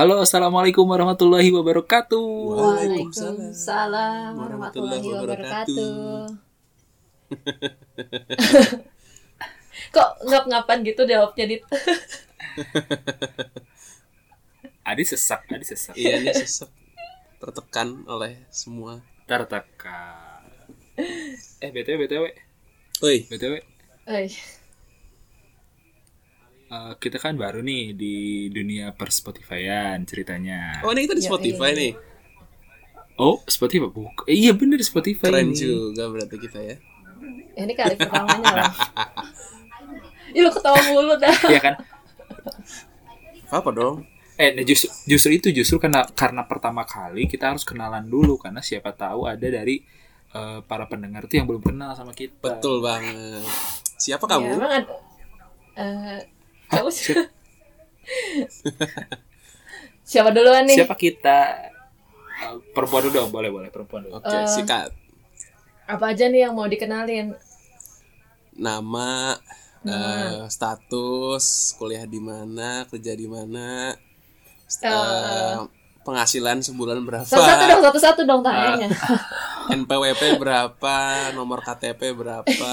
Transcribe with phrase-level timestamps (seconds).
[0.00, 2.24] Halo, assalamualaikum warahmatullahi wabarakatuh.
[2.56, 6.24] Waalaikumsalam warahmatullahi wabarakatuh.
[9.92, 11.60] Kok ngap-ngapan gitu jawabnya dit?
[14.88, 15.92] Adi sesak, Adi sesak.
[15.92, 16.72] Iya ini sesek
[17.36, 19.04] tertekan oleh semua.
[19.28, 20.48] Tertekan.
[21.60, 22.24] Eh, btw, btw,
[23.04, 23.60] Woi, btw.
[24.08, 24.32] Eh,
[26.70, 28.14] eh, kita kan baru nih di
[28.48, 30.80] dunia per Spotify-an ceritanya.
[30.80, 31.80] oh ini kita di Ya, Spotify iya.
[31.80, 31.92] nih.
[33.16, 34.24] Oh, Spotify bukan?
[34.24, 35.28] Eh, iya bener Spotify.
[35.28, 35.58] Keren ini.
[35.58, 36.76] juga berarti kita ya.
[37.52, 38.72] ini kali pertamanya lah.
[40.32, 41.34] Ih lu ketawa mulu dah.
[41.44, 41.74] Iya kan?
[43.50, 44.06] Apa dong?
[44.34, 48.64] Eh, nah justru, justru itu justru karena karena pertama kali kita harus kenalan dulu karena
[48.64, 49.84] siapa tahu ada dari
[50.32, 52.40] eh, para pendengar tuh yang belum kenal sama kita.
[52.40, 53.44] Betul banget.
[54.00, 54.48] Siapa Ya, kamu?
[54.56, 54.94] emang ada.
[55.76, 56.18] Eh,
[56.70, 57.24] kamu Siapa,
[60.02, 60.76] siapa duluan nih?
[60.76, 61.38] siapa kita?
[62.40, 64.18] Eh, perempuan dulu dong, boleh boleh perempuan dulu.
[64.18, 64.90] Oke, sikat.
[65.86, 67.34] Apa aja nih yang mau dikenalin?
[68.52, 69.38] Nama,
[69.82, 71.44] eh, status,
[71.76, 73.94] kuliah di mana, kerja di mana,
[74.82, 75.58] eh,
[76.00, 78.88] penghasilan sebulan berapa, Satu-satu dong, satu-satu dong tanyanya.
[79.80, 80.96] NPWP berapa,
[81.30, 82.72] nomor KTP berapa.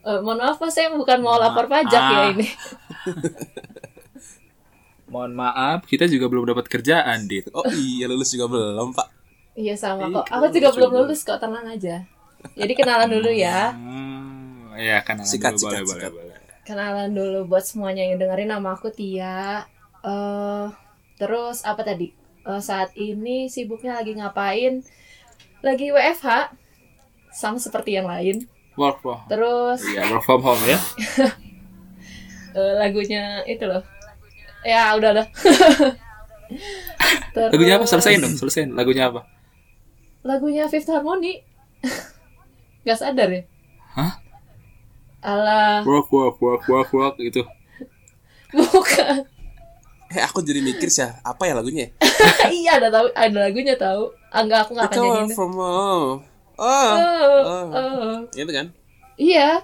[0.00, 2.30] Eh, mohon maaf Mas, saya bukan mau lapor pajak ya Ah.
[2.30, 2.46] ini.
[5.08, 7.48] Mohon maaf, kita juga belum dapat kerjaan, Dit.
[7.56, 9.08] Oh iya lulus juga belum pak.
[9.56, 10.28] Iya sama kok.
[10.28, 12.04] Aku juga belum lulus kok, tenang aja.
[12.54, 13.72] Jadi kenalan dulu ya.
[13.72, 16.12] Hmm, ya kenalan Sikat, dulu, boleh, sikat, boleh, sikat.
[16.12, 16.36] boleh.
[16.68, 19.64] Kenalan dulu buat semuanya yang dengerin nama aku Tia.
[20.04, 20.66] Eh
[21.16, 22.12] terus apa tadi?
[22.44, 24.84] Eh, saat ini sibuknya lagi ngapain?
[25.64, 26.52] Lagi WFH.
[27.32, 28.44] Sama seperti yang lain.
[28.78, 30.78] Work from Terus Iya, work from home ya.
[32.52, 33.82] eh, lagunya itu loh.
[34.62, 35.26] Ya udah udah.
[37.32, 37.84] Terus, Lagunya apa?
[37.84, 38.70] Selesaiin dong, selesaiin.
[38.72, 39.24] Lagunya apa?
[40.22, 41.40] Lagunya Fifth Harmony.
[42.86, 43.42] Gak sadar ya?
[43.94, 44.12] Hah?
[45.18, 47.42] Alah, Work, work, work, work, work gitu.
[48.54, 49.26] bukan.
[50.08, 51.92] Eh aku jadi mikir sih apa ya lagunya?
[52.48, 54.08] iya ada tahu ada lagunya tahu.
[54.30, 55.28] Ah, enggak aku nggak akan nyanyiin.
[55.36, 56.24] from home.
[56.56, 56.96] Oh, Oh,
[57.44, 57.66] oh.
[57.70, 58.16] oh.
[58.32, 58.72] itu kan?
[59.14, 59.62] Iya,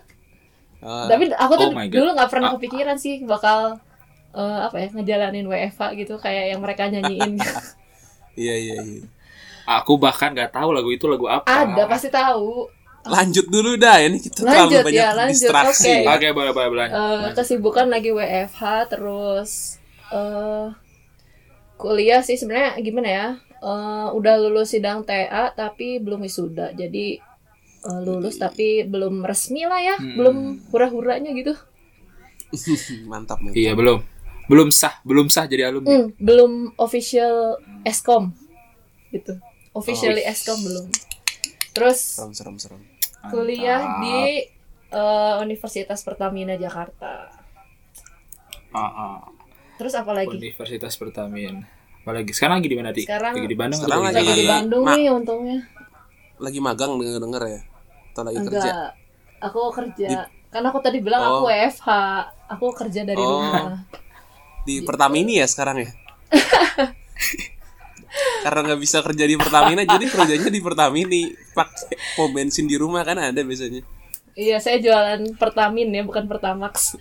[0.85, 2.55] Ah, tapi aku tuh Oh dulu nggak pernah Ah.
[2.55, 3.81] kepikiran sih bakal
[4.37, 7.41] eh, apa ya ngejalanin WFH gitu kayak yang mereka nyanyiin.
[8.37, 9.03] iya iya iya.
[9.65, 11.49] Aku bahkan nggak tahu lagu itu lagu apa.
[11.49, 12.69] ada pasti tahu.
[13.05, 15.33] Lanjut dulu dah ini kita Lanjut, terlalu banyak ya, lanjut.
[15.37, 15.93] distraksi.
[15.95, 16.05] Oke.
[16.05, 16.13] ya.
[16.17, 16.89] Oke, boleh, boleh, boleh.
[16.89, 20.69] Eh, kesibukan lagi WFH terus eh
[21.75, 23.29] kuliah sih sebenarnya gimana ya
[23.65, 27.17] Eh, udah lulus sidang TA tapi belum wisuda jadi
[27.85, 30.15] eh, lulus tapi belum resmi lah ya Hmm.
[30.15, 30.37] belum
[30.69, 31.53] hura-huranya gitu
[33.11, 33.53] mantap mantap.
[33.53, 33.99] Iya, belum.
[34.45, 35.89] Belum sah, belum sah jadi alumni.
[35.91, 38.31] Hmm, belum official eskom
[39.09, 39.35] gitu
[39.73, 40.87] officially eskom belum
[41.71, 42.81] terus Serem serem serem.
[43.27, 44.01] kuliah Mantap.
[44.01, 44.17] di
[44.91, 47.31] eh, Universitas Pertamina Jakarta
[48.71, 49.17] Ah, ah.
[49.75, 51.63] terus apa lagi Universitas Pertamina.
[52.01, 53.03] Apalagi sekarang lagi di mana, Di?
[53.03, 54.51] Sekarang- lagi di Bandung sekarang atau lagi di Iya.
[54.53, 55.59] Bandung Ma- nih untungnya
[56.37, 57.61] Lagi magang denger denger ya?
[58.15, 58.73] Atau lagi Enggak, kerja?
[59.43, 60.09] aku kerja.
[60.49, 61.51] Karena aku tadi bilang aku Oh.
[61.51, 61.89] WFH,
[62.47, 63.43] aku kerja dari Oh.
[63.43, 63.83] rumah.
[64.63, 65.91] Di Pertamini ya sekarang ya?
[68.41, 71.23] Karena nggak bisa kerja di Pertamina, jadi kerjanya di Pertamini.
[71.51, 73.83] Pakai pom bensin di rumah kan ada biasanya.
[74.35, 76.95] Iya, saya jualan Pertamin ya, bukan Pertamax.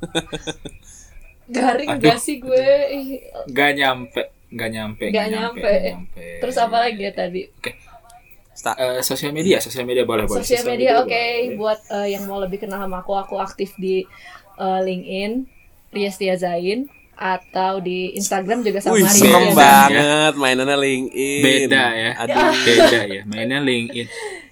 [1.48, 2.02] Garing Aduh.
[2.04, 2.66] gak sih gue?
[3.50, 5.72] Gak nyampe, gak nyampe, Gak nyampe.
[6.38, 7.42] Terus apa lagi ya tadi?
[8.60, 10.44] Sta- Eh, sosial media, sosial media boleh, boleh.
[10.44, 11.08] Sosial media oke.
[11.08, 11.56] boleh.
[11.56, 14.04] Buat eh, yang mau lebih kenal sama aku, aku aktif di
[14.56, 15.48] eh, LinkedIn,
[15.90, 16.84] Riestia Zain
[17.16, 21.40] atau di Instagram juga sama Wih, Riestia serem banget mainannya LinkedIn.
[21.40, 22.10] Beda ya.
[22.18, 22.52] Aduh.
[22.68, 23.22] Beda ya.
[23.24, 24.06] Mainnya LinkedIn.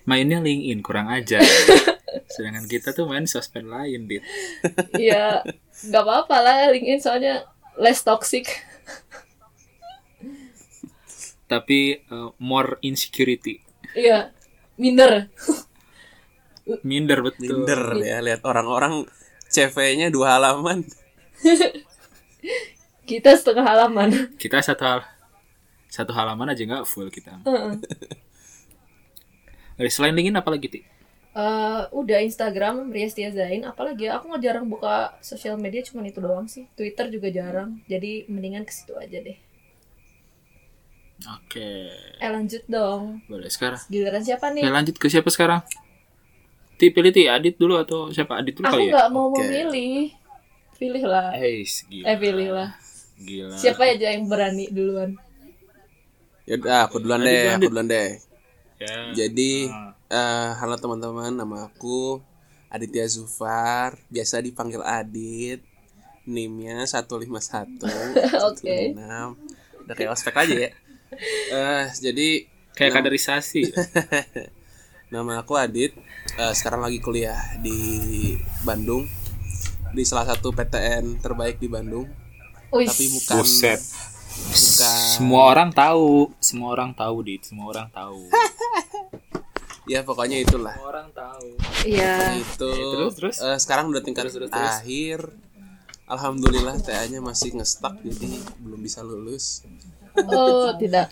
[0.04, 1.36] Mainnya LinkedIn kurang aja.
[2.32, 4.24] Sedangkan kita tuh main sosmed lain, Dit.
[4.96, 5.44] Iya,
[5.84, 7.44] nggak apa-apa lah LinkedIn soalnya
[7.76, 8.48] less toxic.
[11.44, 13.67] Tapi eh, more insecurity.
[13.98, 14.18] Iya,
[14.78, 15.26] minder.
[16.86, 17.66] Minder betul.
[17.66, 19.08] Minder ya lihat orang-orang
[19.50, 20.86] CV-nya dua halaman.
[23.08, 24.38] Kita setengah halaman.
[24.38, 25.00] Kita satu hal
[25.88, 27.40] satu halaman aja nggak full kita.
[27.42, 27.74] Heeh.
[29.80, 30.80] Dari selain LinkedIn apa lagi, Ti?
[31.38, 36.18] Eh, udah Instagram Riestia Zain apalagi ya aku nggak jarang buka sosial media cuman itu
[36.18, 39.38] doang sih Twitter juga jarang jadi mendingan ke situ aja deh
[41.18, 41.70] Oke.
[42.18, 43.82] eh lanjut dong Boleh sekarang.
[43.90, 45.62] giliran siapa nih lanjut ke siapa sekarang?
[46.78, 48.38] Ti pilih Ti, Adit dulu atau siapa?
[48.38, 48.92] Adit dulu aku kali ya?
[48.94, 49.42] nggak mau Oke.
[49.42, 50.14] memilih
[50.78, 52.06] pilih lah Eh, gila.
[52.06, 52.70] eh pilih lah
[53.18, 53.50] Gila.
[53.58, 55.18] Siapa aja yang berani duluan?
[56.46, 58.22] Ya udah, aku duluan deh, aku duluan deh.
[58.78, 59.10] Ya.
[59.10, 59.90] Jadi, Ah.
[60.08, 62.22] eh, halo teman-teman, nama aku
[62.70, 65.66] Aditya Zufar, biasa dipanggil Adit.
[66.24, 67.90] NIM-nya 151
[68.48, 68.94] Oke.
[68.94, 69.34] 156.
[69.82, 70.70] Udah kayak ospek aja ya.
[71.10, 72.28] Eh, jadi
[72.70, 73.62] Kayak kaderisasi.
[75.14, 75.96] nama aku Adit.
[76.34, 77.78] Eh, sekarang lagi kuliah di
[78.60, 79.08] Bandung
[79.88, 82.06] di salah satu PTN terbaik di Bandung.
[82.68, 83.80] Wih, Tapi bukan Buset.
[83.80, 88.28] bukan Semua orang tahu, semua orang tahu dit, semua orang tahu.
[89.92, 90.76] ya pokoknya itulah.
[90.76, 91.48] semua orang tahu.
[91.82, 92.36] Iya.
[92.36, 93.36] itu Eh, terus, terus?
[93.40, 94.68] eh, sekarang udah tingkat Terus, terus, terus.
[94.76, 95.18] akhir
[96.04, 98.28] alhamdulillah TA-nya masih ngestak jadi
[98.58, 99.64] belum bisa lulus
[100.26, 101.06] Oh, tidak.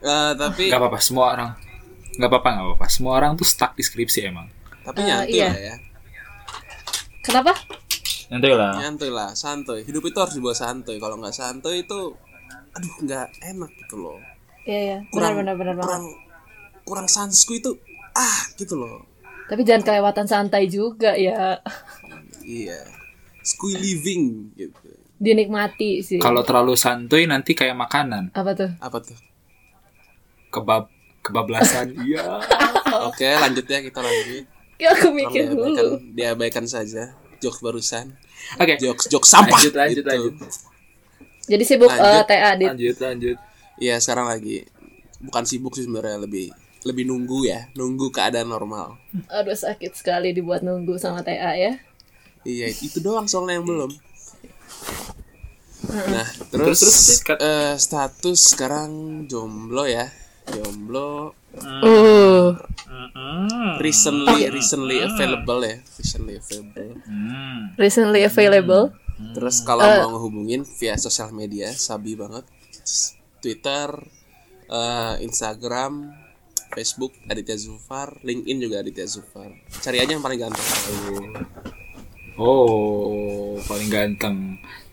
[0.00, 1.50] Eh, tapi Gak apa-apa, semua orang.
[2.12, 2.86] Gak apa-apa, gak apa-apa.
[2.88, 4.48] Semua orang tuh stuck di skripsi emang.
[4.80, 5.46] tapi Eh, nyantuy iya.
[5.46, 5.76] lah ya
[7.20, 7.52] Kenapa?
[8.26, 8.72] Nanti lah.
[8.76, 12.16] nyantuy lah santuy hidup itu harus dibawa santuy kalau nggak santuy itu
[12.70, 14.16] aduh nggak enak gitu loh
[14.62, 14.98] Iya, iya.
[15.02, 15.84] Benar, kurang benar, benar banget.
[15.84, 16.04] kurang
[16.82, 17.76] kurang sansku itu
[18.14, 19.04] ah gitu loh
[19.46, 21.60] Tapi jangan kelewatan santai juga ya.
[22.40, 22.80] iya
[23.42, 24.89] skui living gitu
[25.20, 26.16] Dinikmati sih.
[26.16, 28.32] Kalau terlalu santuy nanti kayak makanan.
[28.32, 28.70] Apa tuh?
[28.80, 29.18] apa tuh
[30.48, 30.88] Kebab
[31.20, 31.92] kebablasan.
[32.08, 32.24] Iya.
[32.90, 34.44] oke lanjut ya kita lanjut
[34.74, 35.94] Ya, aku mikir diabaikan, dulu.
[36.10, 38.16] diabaikan saja jokes barusan
[38.56, 38.80] Oke.
[38.80, 40.08] jokes jokes sampah Lanjut, lanjut, gitu.
[40.08, 40.34] lanjut.
[41.46, 42.08] Jadi sibuk Lanjut.
[42.10, 42.68] eh, TA Dit.
[42.72, 43.36] Lanjut, lanjut.
[43.76, 44.64] Iya sekarang lagi
[45.20, 46.48] bukan sibuk sih sebenarnya lebih
[46.80, 48.96] lebih nunggu ya nunggu keadaan normal.
[49.28, 51.76] Aduh sakit sekali dibuat nunggu sama TA ya.
[52.42, 53.92] Iya itu doang soalnya yang belum.
[55.90, 57.38] Nah Terus, terus, terus, Kat.
[57.40, 58.90] eh, status sekarang
[59.26, 60.06] jomblo ya
[60.46, 62.54] jomblo Uh.
[63.82, 66.94] recently recently available ya recently available.
[67.02, 67.74] Hmm.
[67.74, 68.94] Recently available.
[69.34, 69.98] Terus kalau Eh.
[69.98, 72.46] mau ngehubungin via sosial media sabi banget
[73.42, 73.88] Twitter,
[74.68, 76.14] eh, Instagram,
[76.70, 79.50] Facebook Aditya Zufar, LinkedIn juga Aditya Zufar.
[79.82, 80.62] Cari aja yang paling ganteng.
[80.62, 81.34] Oh,
[83.60, 84.36] paling ganteng.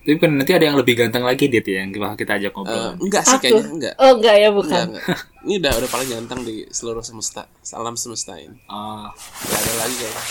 [0.03, 2.95] Tapi kan nanti ada yang lebih ganteng lagi dit ya yang kita ajak ngobrol.
[2.97, 3.43] enggak sih Aku.
[3.43, 3.93] kayaknya enggak.
[3.99, 4.85] Oh enggak ya Enggak, bukan.
[4.87, 5.03] enggak.
[5.43, 8.55] Ini udah udah paling ganteng di seluruh semesta, alam semesta ini.
[8.67, 9.11] Ah,
[9.43, 10.23] Enggak ada lagi kayaknya.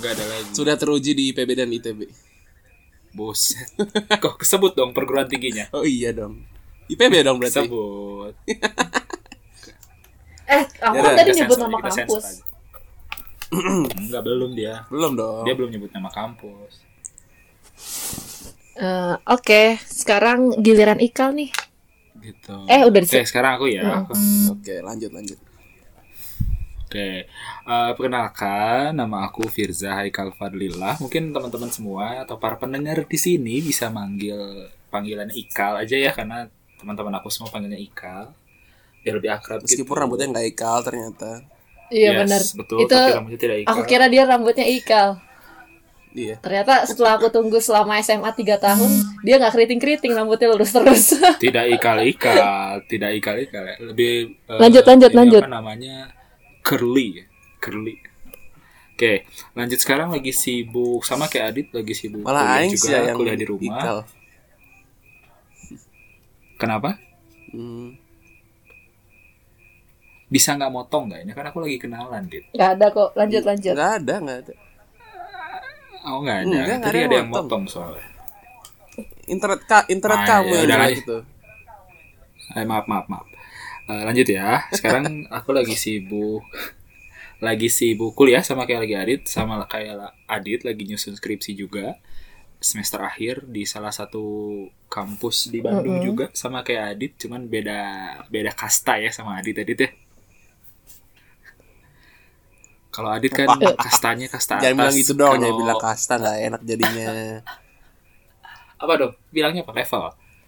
[0.00, 0.48] nggak ada lagi.
[0.50, 2.00] Sudah teruji di IPB dan ITB.
[3.10, 3.70] Buset.
[4.22, 5.70] Kok kesebut dong perguruan tingginya?
[5.70, 6.42] Oh iya dong.
[6.86, 7.62] IPB dong berarti.
[7.62, 8.34] Kesebut.
[10.48, 12.42] Eh, aku Ya kan tadi nyebut nama kampus.
[14.00, 14.86] Enggak belum dia.
[14.86, 15.42] Belum dong.
[15.42, 16.82] Dia belum nyebut nama kampus.
[18.76, 21.50] Eh, Oke, sekarang giliran Ikal nih.
[22.20, 22.54] Gitu.
[22.66, 23.82] Eh, udah Oke, dise- sekarang aku ya.
[24.02, 24.16] Aku-
[24.52, 25.38] Oke, lanjut lanjut.
[26.84, 27.26] Oke,
[27.62, 30.98] Eh, perkenalkan nama aku Firza Haikal Fadlillah.
[30.98, 34.34] Mungkin teman-teman semua atau para pendengar di sini bisa manggil
[34.88, 38.34] panggilan Ikal aja ya karena teman-teman aku semua panggilnya Ikal.
[39.00, 39.96] Biar lebih akrab Meskipun gitu.
[39.96, 41.46] rambutnya nggak ikal ternyata.
[41.90, 42.40] Iya Yes, benar.
[42.56, 43.70] Betul, Itu tapi rambutnya tidak Ikal.
[43.70, 45.08] aku kira dia rambutnya Ikal.
[46.10, 46.34] Iya.
[46.42, 48.90] Ternyata setelah aku tunggu selama SMA 3 tahun,
[49.22, 51.14] dia nggak keriting-keriting rambutnya lurus terus.
[51.44, 53.62] Tidak ikal-ikal, tidak ikal-ikal.
[53.94, 55.42] Lebih eh, Lanjut, lanjut, ini lanjut.
[55.46, 56.10] Apa namanya?
[56.66, 57.24] Curly, ya.
[57.62, 57.94] curly.
[58.98, 59.22] Oke,
[59.54, 63.16] lanjut sekarang lagi sibuk sama kayak Adit lagi sibuk Malah kuliah aing juga, sih yang
[63.16, 63.78] kuliah di rumah.
[63.78, 63.98] ikal.
[66.58, 66.90] Kenapa?
[67.48, 67.96] Hmm.
[70.30, 71.20] Bisa nggak motong nggak?
[71.26, 72.46] Ini kan aku lagi kenalan, Dit.
[72.54, 73.10] Nggak ada kok.
[73.18, 73.74] Lanjut lanjut.
[73.74, 74.52] Nggak ada, nggak ada.
[76.00, 76.46] Oh nggak ada.
[76.46, 77.46] Enggak, nggak Tadi ada ada yang motong.
[77.50, 78.06] motong soalnya.
[79.26, 81.16] Internet ka, internet Ah, kamu ya udah gitu.
[82.50, 83.26] Eh, maaf, maaf, maaf.
[83.86, 84.64] Eh, lanjut ya.
[84.70, 85.04] Sekarang
[85.36, 86.46] aku lagi sibuk
[87.40, 91.96] lagi sibuk kuliah sama kayak lagi Adit sama kayak Adit lagi nyusun skripsi juga
[92.60, 94.20] semester akhir di salah satu
[94.92, 96.04] kampus di Bandung Mm-mm.
[96.04, 97.80] juga sama kayak Adit cuman beda
[98.28, 99.88] beda kasta ya sama Adit Adit ya
[102.90, 103.46] kalau Adit kan
[103.78, 107.08] kastanya kasta atas Jangan bilang gitu dong, Kalau- jangan bilang kasta nggak enak jadinya.
[108.80, 110.04] apa dong bilangnya apa level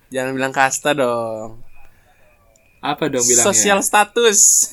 [0.08, 1.61] jangan bilang kasta dong.
[2.82, 4.40] apa dong bilangnya Sosial status.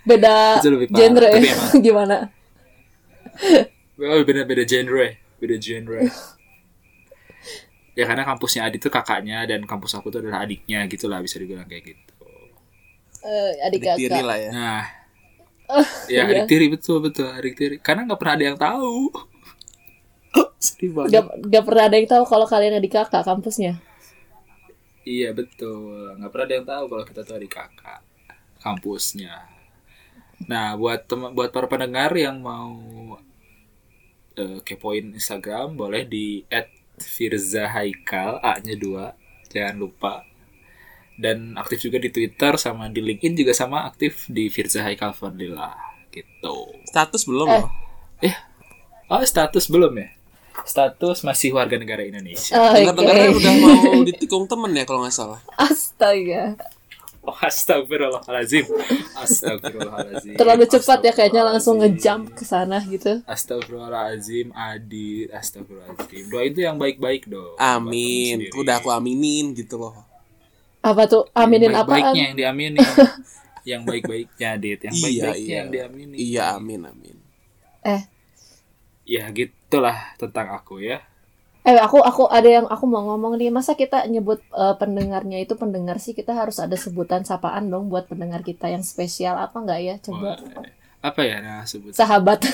[0.00, 0.58] Beda
[0.90, 1.54] genre ya.
[1.86, 2.16] Gimana?
[4.00, 6.00] Oh, beda beda genre, beda genre.
[7.98, 11.36] ya karena kampusnya Adit tuh kakaknya dan kampus aku tuh adalah adiknya gitu lah bisa
[11.36, 12.09] dibilang kayak gitu.
[13.20, 14.50] Eh, adik Adik tiri lah ya.
[14.50, 14.82] Nah,
[16.08, 16.24] iya.
[16.28, 17.76] ya adik tiri betul betul adik tiri.
[17.78, 18.96] Karena nggak pernah ada yang tahu.
[20.64, 21.12] Sedih banget.
[21.12, 23.80] Gak, gak pernah ada yang tahu kalau kalian adik kakak kampusnya.
[25.00, 28.00] Iya betul, nggak pernah ada yang tahu kalau kita tuh adik kakak
[28.60, 29.48] kampusnya.
[30.44, 32.76] Nah, buat teman buat para pendengar yang mau
[34.36, 36.44] eh, kepoin Instagram boleh di
[37.00, 39.16] @firzahaikal A-nya dua
[39.48, 40.29] jangan lupa
[41.20, 45.76] dan aktif juga di Twitter sama di LinkedIn juga sama aktif di Firza Haikal Fadila
[46.08, 46.56] gitu.
[46.84, 47.54] Status belum Eh.
[47.54, 47.68] loh.
[48.20, 48.34] Eh,
[49.06, 50.08] oh status belum ya?
[50.60, 52.52] Status masih warga negara Indonesia.
[52.52, 52.82] Oke.
[52.82, 53.72] Dengar-dengar udah mau
[54.08, 55.40] ditikung temen ya kalau nggak salah.
[55.54, 56.56] Astaga.
[57.20, 58.64] Oh, astagfirullahalazim.
[59.14, 60.34] Astagfirullahalazim.
[60.34, 63.20] Terlalu cepat ya kayaknya langsung ngejump ke sana gitu.
[63.24, 66.24] Astagfirullahalazim, Adit, astagfirullahalazim.
[66.28, 67.54] Doa itu yang baik-baik dong.
[67.56, 68.48] Amin.
[68.52, 69.94] Udah aku aminin gitu loh.
[70.80, 71.28] Apa tuh?
[71.36, 72.24] Aminin yang baik-baiknya apaan?
[72.24, 72.80] yang diaminin.
[73.70, 74.80] yang baik-baiknya, Dit.
[74.82, 75.56] Yang iya, baik-baiknya iya.
[75.60, 76.16] yang diaminin.
[76.16, 77.16] Iya, amin, amin.
[77.82, 78.02] Eh,
[79.04, 81.02] Ya, gitulah tentang aku ya.
[81.60, 83.52] eh aku aku ada yang aku mau ngomong nih.
[83.52, 88.08] Masa kita nyebut eh, pendengarnya itu pendengar sih kita harus ada sebutan sapaan dong buat
[88.08, 89.94] pendengar kita yang spesial apa enggak ya?
[90.00, 90.40] Coba.
[90.40, 90.72] Boleh.
[91.00, 91.92] Apa ya nah sebut?
[91.92, 92.44] Sahabat.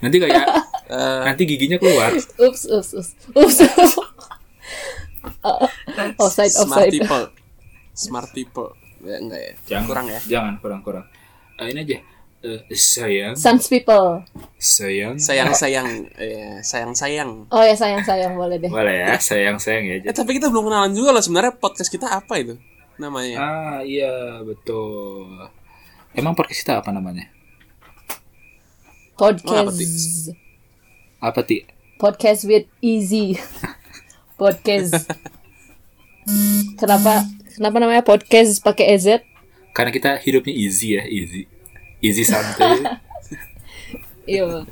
[0.00, 0.46] Nanti kayak
[0.84, 2.12] Eh, nanti giginya keluar.
[2.12, 3.10] ups, ups, ups.
[3.32, 3.56] Ups.
[5.44, 5.68] Uh,
[6.20, 6.92] offside, smart offside.
[6.92, 7.24] people.
[7.94, 8.68] Smart people.
[9.04, 9.52] Ya, enggak ya?
[9.68, 10.20] Jangan, Kurang ya?
[10.24, 11.04] Jangan kurang-kurang.
[11.60, 11.98] Eh, ini aja.
[12.44, 14.20] Eh, sayang, Sans people.
[14.60, 15.16] sayang.
[15.16, 15.88] Sayang-sayang.
[16.20, 17.48] Eh, sayang-sayang.
[17.48, 18.68] Oh ya sayang sayang boleh deh.
[18.68, 19.96] Boleh ya, sayang, sayang ya.
[20.04, 22.60] Eh, tapi kita belum kenalan juga loh sebenarnya podcast kita apa itu
[23.00, 23.36] namanya?
[23.40, 25.40] Ah, iya, betul.
[26.12, 27.32] Emang podcast kita apa namanya?
[29.16, 30.34] Oh, Podcast.
[31.22, 31.64] Apa, Ti?
[31.96, 33.38] Podcast with easy.
[34.34, 35.06] Podcast.
[36.80, 37.22] Kenapa
[37.54, 39.22] kenapa namanya podcast pakai EZ?
[39.70, 41.46] Karena kita hidupnya easy ya, easy.
[42.02, 42.80] Easy santai.
[44.24, 44.64] Iya.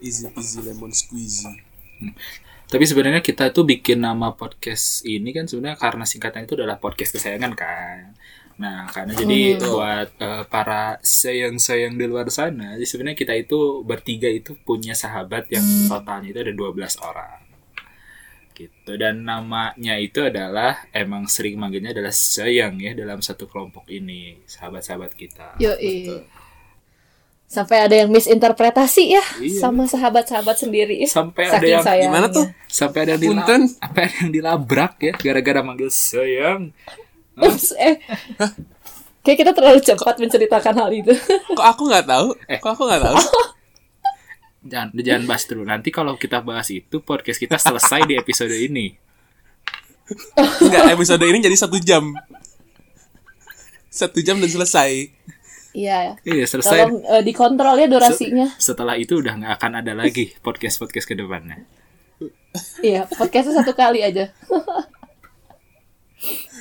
[0.00, 1.52] Easy peasy lemon squeezy.
[2.64, 7.12] Tapi sebenarnya kita tuh bikin nama podcast ini kan sebenarnya karena singkatan itu adalah podcast
[7.12, 8.16] kesayangan kan.
[8.56, 14.32] Nah, karena jadi buat eh, para sayang-sayang di luar sana, jadi sebenarnya kita itu bertiga
[14.32, 17.47] itu punya sahabat yang totalnya itu ada 12 orang.
[18.58, 18.90] Gitu.
[18.98, 25.14] Dan namanya itu adalah emang sering manggilnya adalah sayang ya dalam satu kelompok ini, sahabat-sahabat
[25.14, 25.54] kita.
[25.56, 25.78] Yo
[27.48, 29.56] Sampai ada yang misinterpretasi ya Iya.
[29.62, 31.06] sama sahabat-sahabat sendiri.
[31.08, 32.10] Sampai ada Saking yang sayangnya.
[32.12, 32.46] Gimana tuh?
[32.68, 33.62] sampai ada yang dila- Punten.
[33.72, 36.60] sampai ada yang dilabrak ya gara-gara manggil sayang.
[37.40, 38.02] Ups, eh.
[39.24, 41.14] Kayak kita terlalu cepat menceritakan hal itu.
[41.54, 42.28] Kok aku nggak tahu?
[42.50, 42.58] Eh.
[42.60, 43.16] Kok aku nggak tahu?
[44.64, 45.62] Jangan jangan bahas dulu.
[45.62, 48.94] Nanti kalau kita bahas itu podcast kita selesai di episode ini.
[50.64, 52.10] Enggak, episode ini jadi satu jam.
[53.88, 55.12] Satu jam dan selesai.
[55.76, 56.16] Iya.
[56.24, 56.78] Iya, selesai.
[56.88, 58.46] Tolong eh, dikontrol ya durasinya.
[58.56, 61.62] Setelah itu udah nggak akan ada lagi podcast-podcast ke depannya.
[62.82, 64.32] Iya, podcastnya satu kali aja.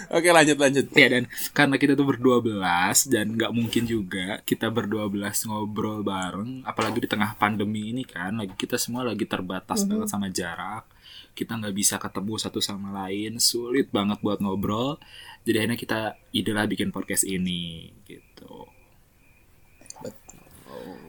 [0.07, 0.85] Oke, lanjut lanjut.
[0.95, 5.99] Ya dan karena kita tuh berdua belas dan nggak mungkin juga kita berdua belas ngobrol
[6.01, 10.87] bareng, apalagi di tengah pandemi ini kan, lagi kita semua lagi terbatas banget sama jarak,
[11.35, 14.95] kita nggak bisa ketemu satu sama lain, sulit banget buat ngobrol.
[15.43, 15.99] Jadi akhirnya kita
[16.31, 18.67] idelah bikin podcast ini gitu.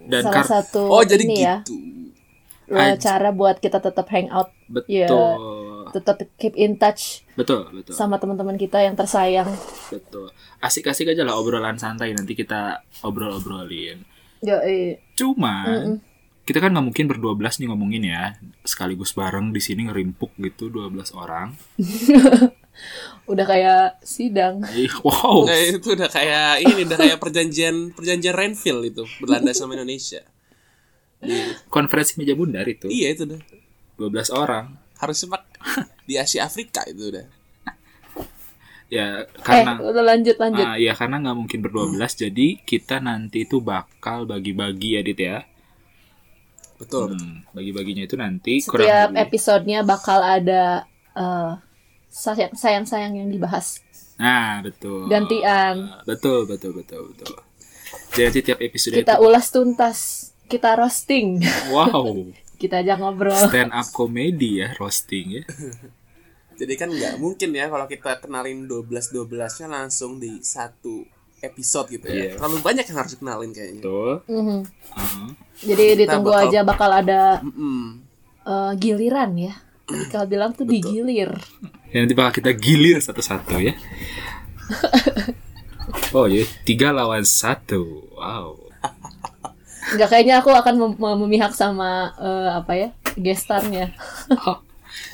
[0.08, 1.76] Dan Salah kar- satu Oh, jadi ini ya, gitu.
[2.68, 7.96] Eh, cara buat kita tetap hangout, betul, tetap keep in touch betul, betul.
[7.96, 9.48] sama teman-teman kita yang tersayang.
[9.88, 10.28] Betul.
[10.60, 14.04] Asik-asik aja lah obrolan santai nanti kita obrol-obrolin.
[14.38, 14.56] Yo,
[15.18, 15.98] Cuman
[16.48, 18.32] kita kan nggak mungkin berdua belas nih ngomongin ya
[18.64, 21.52] sekaligus bareng di sini ngerimpuk gitu 12 orang.
[23.30, 24.64] udah kayak sidang.
[25.04, 25.44] Wow.
[25.44, 30.24] Nah, itu udah kayak ini udah kayak perjanjian perjanjian Renville itu Belanda sama Indonesia.
[31.66, 33.40] Konferensi meja bundar itu Iya itu udah.
[33.98, 34.78] 12 orang.
[34.96, 35.42] Harusnya pak
[36.04, 37.26] di Asia Afrika itu udah.
[38.88, 40.64] Ya Eh, karena udah lanjut lanjut.
[40.64, 45.20] Ah, ya karena nggak mungkin berdua belas jadi kita nanti itu bakal bagi-bagi ya Dit
[45.20, 45.44] ya.
[46.78, 47.12] Betul.
[47.12, 47.20] betul.
[47.20, 51.52] Hmm, bagi-baginya itu nanti Setiap lebih- episodenya bakal ada eh,
[52.08, 53.82] sayang sayang-sayang yang dibahas.
[54.16, 55.04] Nah, betul.
[55.06, 56.02] Gantian.
[56.02, 57.34] Betul, betul, betul, betul.
[58.10, 59.98] Jadi tiap episode Kita itu ulas tuntas.
[60.48, 61.44] Kita roasting.
[61.70, 62.08] wow,
[62.60, 63.36] kita aja ngobrol.
[63.36, 65.42] stand up comedy ya, roasting ya.
[66.58, 71.06] Jadi kan nggak mungkin ya kalau kita kenalin 12 12-nya langsung di satu
[71.38, 72.34] episode gitu ya.
[72.34, 72.34] Iya.
[72.34, 73.78] Terlalu banyak yang harus kenalin kayaknya.
[73.78, 74.12] Betul.
[74.26, 74.58] Mhm.
[74.90, 75.30] Uh-huh.
[75.62, 78.02] Jadi ditunggu bakal- aja bakal ada Mm-mm.
[78.42, 79.54] eh, giliran ya.
[80.10, 81.32] Kalau bilang tuh digilir.
[81.88, 83.72] Ya, nanti bakal kita gilir satu-satu ya.
[86.12, 88.12] Oh ya, tiga lawan satu.
[88.12, 88.67] Wow.
[89.88, 92.88] Enggak kayaknya aku akan mem- mem- memihak sama eh, apa ya?
[93.18, 93.90] gestarnya.
[94.46, 94.62] Oh.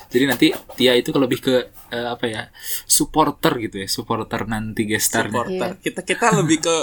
[0.07, 1.55] Jadi nanti Tia itu kalau lebih ke
[1.89, 2.41] eh, apa ya
[2.85, 5.31] supporter gitu ya, supporter nanti gestarnya.
[5.31, 5.69] Supporter.
[5.81, 6.75] Kita kita lebih ke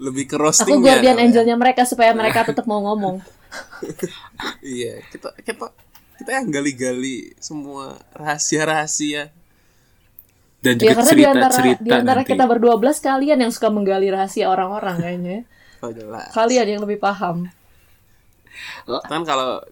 [0.00, 0.96] lebih ke Aku roasting ya.
[0.96, 3.20] guardian angelnya mereka supaya mereka tetap mau ngomong.
[4.62, 5.66] iya kita kita
[6.16, 9.34] kita yang gali-gali semua rahasia-rahasia
[10.60, 12.30] Dan Ya juga karena di antara cerita-cerita di antara nanti.
[12.30, 15.38] kita berdua belas kalian yang suka menggali rahasia orang-orang kayaknya.
[15.80, 17.48] Oh jelas Kalian yang lebih paham.
[19.06, 19.62] kan kalau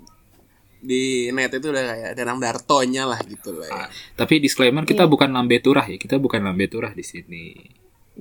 [0.78, 3.84] di net itu udah kayak Danang Dartonya lah gitu lah ya.
[4.14, 5.10] Tapi disclaimer kita Iya.
[5.10, 5.98] bukan lambe turah ya.
[5.98, 7.50] Kita bukan lambe turah di sini.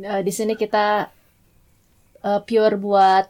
[0.02, 1.10] Nah, di sini kita
[2.18, 3.26] eh, pure buat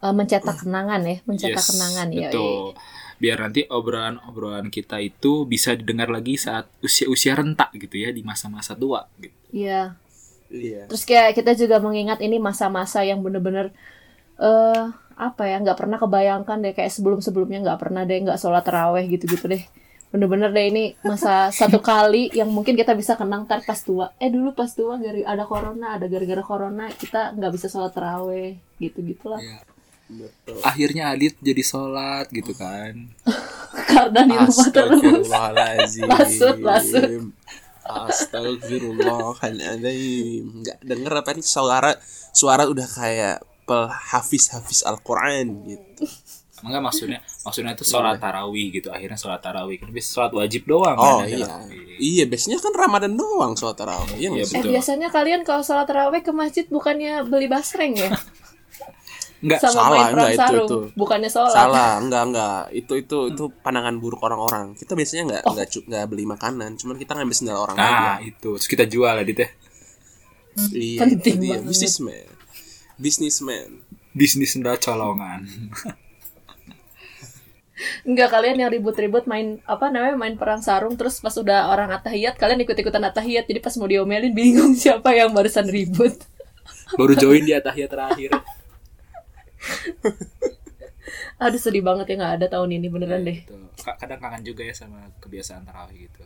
[0.00, 2.30] eh, mencetak kenangan ya, mencetak Yes, kenangan ya.
[2.30, 2.78] betul.
[3.20, 8.72] Biar nanti obrolan-obrolan kita itu bisa didengar lagi saat usia-usia rentak gitu ya di masa-masa
[8.72, 9.34] tua gitu.
[9.52, 9.98] Iya.
[10.50, 10.90] Iya.
[10.90, 13.70] Terus kayak kita juga mengingat ini masa-masa yang bener-bener
[14.40, 14.84] eh
[15.20, 19.52] apa ya nggak pernah kebayangkan deh kayak sebelum-sebelumnya nggak pernah deh nggak sholat teraweh gitu-gitu
[19.52, 19.62] deh
[20.10, 24.32] bener-bener deh ini masa satu kali yang mungkin kita bisa kenang ntar pas tua eh
[24.32, 29.04] dulu pas tua gara ada corona ada gara-gara corona kita nggak bisa sholat teraweh gitu
[29.04, 29.60] gitulah Iya.
[30.10, 30.58] Betul.
[30.66, 33.14] Akhirnya Adit jadi sholat gitu kan.
[33.94, 35.26] karena di rumah terus.
[36.10, 37.30] Lasut, lasut.
[38.08, 40.44] Astagfirullahaladzim.
[40.64, 41.92] Nggak denger apa nih suara
[42.30, 43.42] suara udah kayak
[44.10, 46.06] hafiz hafiz Al-Quran gitu.
[46.60, 48.92] Enggak maksudnya maksudnya itu sholat tarawih gitu.
[48.92, 51.46] Akhirnya sholat tarawih kan bisa sholat wajib doang Oh kan, iya.
[51.48, 51.80] tarawih.
[52.00, 54.12] Iya, biasanya kan Ramadan doang sholat tarawih.
[54.20, 58.12] Iya Iya, eh biasanya kalian kalau sholat teraweh ke masjid bukannya beli basreng ya
[59.40, 60.78] Enggak sama salah, main enggak, itu- itu.
[60.92, 62.60] bukannya sholat Salah, enggak enggak.
[62.70, 64.72] Itu itu itu pandangan buruk orang-orang.
[64.74, 68.20] Kita biasanya enggak enggak cu- enggak beli makanan, cuman kita ngambil sendal orang Nah, aja.
[68.22, 68.50] itu.
[68.54, 69.48] Terus kita jual Adit ya.
[70.70, 71.56] Iya, penting dia.
[71.58, 72.26] Businessman.
[72.96, 73.68] Businessman.
[74.10, 75.46] Bisnis sendal colongan.
[78.02, 82.36] Enggak kalian yang ribut-ribut main apa namanya main perang sarung terus pas udah orang atahiyat
[82.36, 86.12] kalian ikut-ikutan atahiyat jadi pas mau diomelin bingung siapa yang barusan ribut.
[86.92, 88.30] Baru join di atahiyat terakhir.
[91.42, 93.38] Aduh sedih banget ya nggak ada tahun ini beneran deh.
[93.44, 93.56] Gitu.
[93.80, 96.22] Ka- Kadang kangen juga ya sama kebiasaan tarawih gitu.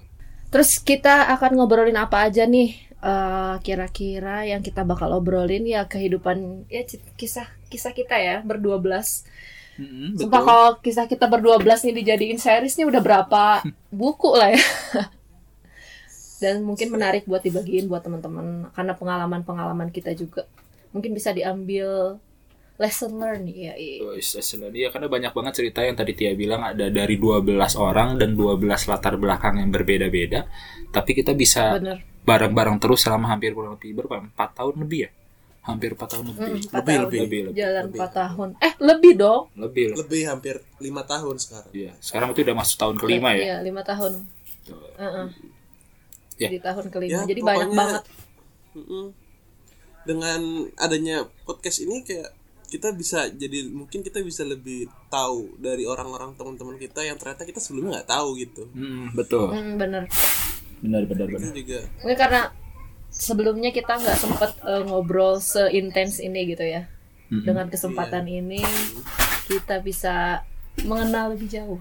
[0.50, 2.74] Terus kita akan ngobrolin apa aja nih?
[3.04, 6.82] Eh, kira-kira yang kita bakal obrolin ya kehidupan ya
[7.20, 9.28] kisah kisah kita ya berdua belas.
[9.74, 13.42] Mm-mm, Sumpah kalau kisah kita berdua belas nih dijadiin series nih udah berapa
[13.94, 14.62] buku lah ya.
[16.42, 20.44] Dan mungkin menarik buat dibagiin buat teman-teman karena pengalaman-pengalaman kita juga
[20.94, 22.18] mungkin bisa diambil
[22.74, 23.72] lesson learn ya.
[23.74, 24.02] iya.
[24.02, 27.78] Oh, is- is- Iya karena banyak banget cerita yang tadi Tia bilang ada dari 12
[27.78, 30.46] orang dan 12 latar belakang yang berbeda-beda.
[30.90, 31.78] Tapi kita bisa
[32.24, 34.26] bareng-bareng terus selama hampir kurang lebih berapa?
[34.26, 35.10] 4 tahun lebih ya?
[35.64, 36.42] Hampir 4 tahun lebih.
[36.44, 37.04] Mm, empat Lebih, tahun.
[37.06, 37.98] lebih, lebih, lebih, Jalan lebih.
[38.02, 38.48] 4 tahun.
[38.58, 39.42] Eh, lebih dong.
[39.54, 39.96] Lebih lah.
[40.02, 41.72] Lebih hampir lima tahun sekarang.
[41.72, 41.92] Iya.
[41.98, 43.42] Sekarang itu udah masuk tahun kelima ya.
[43.44, 44.12] Iya, 5 tahun.
[44.64, 44.76] Tuh.
[44.98, 45.26] Heeh.
[46.36, 46.48] Ya.
[46.50, 47.12] Di tahun kelima.
[47.14, 48.02] Ya, Jadi banyak pokoknya- banget.
[48.74, 49.04] Mm-mm.
[50.04, 50.40] Dengan
[50.76, 51.16] adanya
[51.48, 52.28] podcast ini kayak
[52.74, 57.62] kita bisa jadi mungkin kita bisa lebih tahu dari orang-orang teman-teman kita yang ternyata kita
[57.62, 58.66] sebelumnya nggak tahu gitu.
[58.74, 59.46] Mm, betul.
[59.54, 60.02] Mm, bener.
[60.82, 61.54] Benar benar benar.
[61.54, 62.42] juga Ini karena
[63.14, 66.90] sebelumnya kita nggak sempet eh, ngobrol seintens ini gitu ya.
[67.30, 67.46] Mm-mm.
[67.46, 68.58] Dengan kesempatan ini
[69.46, 70.42] kita bisa
[70.82, 71.78] mengenal lebih jauh.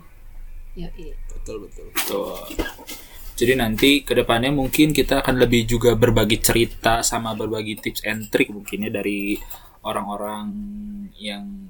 [0.78, 1.18] Ya, iya.
[1.34, 1.90] betul betul.
[1.90, 2.38] Betul.
[3.34, 8.30] Jadi nanti ke depannya mungkin kita akan lebih juga berbagi cerita sama berbagi tips and
[8.30, 9.42] trick mungkinnya dari
[9.84, 10.50] orang-orang
[11.20, 11.70] yang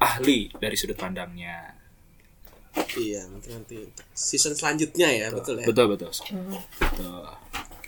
[0.00, 1.76] ahli dari sudut pandangnya.
[2.94, 5.66] Iya mungkin nanti untuk season selanjutnya ya betul ya.
[5.66, 6.10] Betul betul.
[6.30, 6.58] Hmm.
[6.78, 7.24] Betul.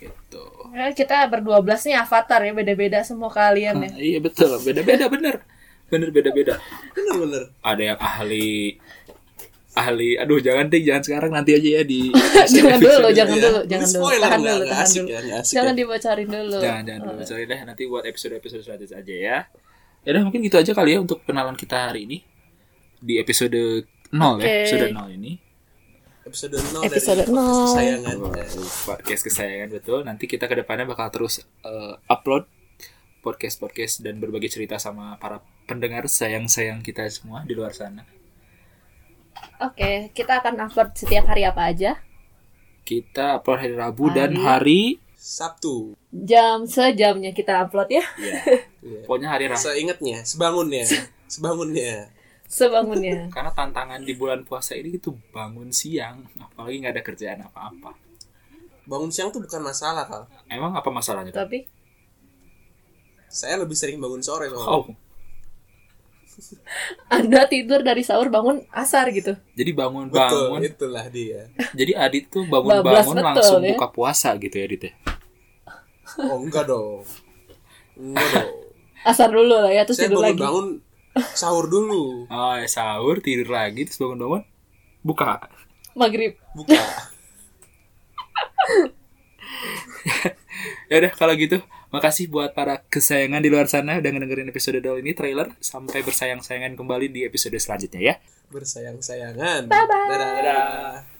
[0.01, 0.45] Gitu.
[0.73, 3.91] Eh, kita berdua belas nih avatar ya beda-beda semua kalian ya.
[3.95, 4.51] Iya betul.
[4.61, 5.45] Beda-beda bener.
[5.87, 6.59] Bener beda-beda.
[6.95, 7.43] Bener bener.
[7.63, 8.79] Ada yang ahli
[9.73, 12.11] ahli aduh jangan deh jangan sekarang nanti aja ya di
[12.55, 13.43] jangan dulu, jangan Ya.
[13.45, 14.03] dulu, jangan dulu.
[14.11, 15.09] Tahan nggak- dulu, tahan asik dulu.
[15.09, 15.79] ya, Jangan ya.
[15.79, 16.57] dibocorin dulu.
[16.59, 19.37] jangan jangan dulu sorry deh nanti buat episode episode selanjutnya aja ya
[20.01, 22.17] ya udah mungkin gitu aja kali ya untuk kenalan kita hari ini
[22.97, 23.55] di episode
[24.09, 25.33] 0 ya episode 0 ini
[26.21, 27.65] Episode 0 Episode dari podcast nol.
[27.65, 28.15] kesayangan.
[28.85, 32.45] podcast kesayangan betul nanti kita ke depannya bakal terus eh, upload
[33.19, 38.05] podcast podcast dan berbagi cerita sama para pendengar sayang sayang kita semua di luar sana
[39.61, 41.91] Oke, kita akan upload setiap hari apa aja?
[42.81, 44.81] kita upload hari Rabu dan Hari- hari
[45.13, 45.93] Sabtu.
[46.09, 48.01] Jam sejamnya kita upload ya.
[48.17, 48.41] ya
[48.81, 49.05] Iya.
[49.05, 50.81] pokoknya hari Rabu Seingatnya, sebangunnya,
[51.27, 52.09] sebangunnya.
[52.43, 53.29] Sebangunnya.
[53.35, 57.93] karena tantangan di bulan puasa ini itu bangun siang apalagi nggak ada kerjaan apa-apa
[58.81, 60.25] Bangun siang tuh bukan masalah kal.
[60.47, 61.29] emang apa masalahnya?
[61.31, 61.63] Tapi
[63.27, 64.67] Saya lebih sering bangun sore soalnya.
[64.67, 64.89] oh
[67.11, 69.37] Anda tidur dari sahur bangun asar gitu.
[69.51, 71.47] jadi bangun Betul, bangun itulah dia.
[71.71, 73.73] jadi Adit tuh bangun bangun betul, langsung ya.
[73.73, 74.93] buka puasa gitu ya Adit ya
[76.19, 77.07] Oh enggak dong.
[77.93, 78.51] Enggak dong.
[79.01, 80.35] Asar dulu lah ya terus Saya tidur lagi.
[80.35, 80.67] bangun-bangun
[81.31, 84.43] sahur dulu Oh, ya, sahur, tidur lagi, terus bangun-bangun,
[85.01, 85.47] buka.
[85.91, 86.35] Maghrib.
[86.51, 86.75] buka
[90.87, 95.03] Ya udah kalau gitu, makasih buat para kesayangan di luar sana udah ngedengerin episode Dol
[95.03, 95.51] ini trailer.
[95.59, 98.15] Sampai bersayang-sayangan kembali di episode selanjutnya ya.
[98.51, 100.07] bersayang-sayangan Bye-bye.
[100.11, 101.10] dadah, dadah.